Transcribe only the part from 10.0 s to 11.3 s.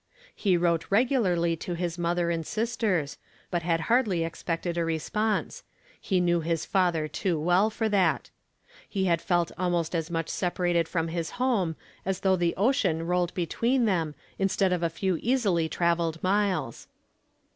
much separated from his